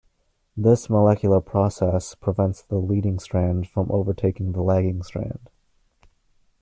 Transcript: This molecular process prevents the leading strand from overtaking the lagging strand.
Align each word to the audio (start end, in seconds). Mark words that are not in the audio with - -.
This 0.57 0.89
molecular 0.89 1.41
process 1.41 2.15
prevents 2.15 2.59
the 2.63 2.77
leading 2.79 3.19
strand 3.19 3.69
from 3.69 3.91
overtaking 3.91 4.53
the 4.53 4.63
lagging 4.63 5.03
strand. 5.03 5.47